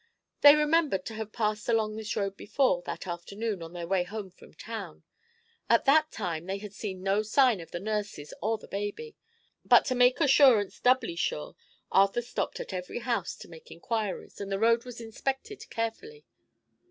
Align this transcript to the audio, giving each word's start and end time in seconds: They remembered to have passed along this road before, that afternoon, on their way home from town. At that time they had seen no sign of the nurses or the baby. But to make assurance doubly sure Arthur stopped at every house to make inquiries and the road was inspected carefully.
They 0.41 0.55
remembered 0.55 1.05
to 1.05 1.13
have 1.13 1.31
passed 1.31 1.69
along 1.69 1.95
this 1.95 2.15
road 2.15 2.35
before, 2.35 2.81
that 2.87 3.05
afternoon, 3.05 3.61
on 3.61 3.73
their 3.73 3.85
way 3.85 4.03
home 4.03 4.31
from 4.31 4.55
town. 4.55 5.03
At 5.69 5.85
that 5.85 6.11
time 6.11 6.47
they 6.47 6.57
had 6.57 6.73
seen 6.73 7.03
no 7.03 7.21
sign 7.21 7.59
of 7.61 7.69
the 7.69 7.79
nurses 7.79 8.33
or 8.41 8.57
the 8.57 8.67
baby. 8.67 9.15
But 9.63 9.85
to 9.85 9.93
make 9.93 10.19
assurance 10.19 10.79
doubly 10.79 11.15
sure 11.15 11.55
Arthur 11.91 12.23
stopped 12.23 12.59
at 12.59 12.73
every 12.73 12.97
house 12.97 13.35
to 13.35 13.47
make 13.47 13.69
inquiries 13.69 14.41
and 14.41 14.51
the 14.51 14.57
road 14.57 14.85
was 14.85 14.99
inspected 14.99 15.69
carefully. 15.69 16.25